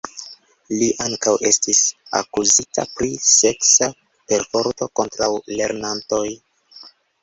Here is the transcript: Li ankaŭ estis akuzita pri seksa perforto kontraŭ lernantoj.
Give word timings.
Li 0.77 0.87
ankaŭ 1.07 1.33
estis 1.49 1.81
akuzita 2.21 2.87
pri 2.95 3.11
seksa 3.35 3.93
perforto 4.09 4.93
kontraŭ 5.01 5.33
lernantoj. 5.59 6.29